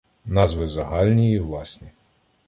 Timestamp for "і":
1.33-1.39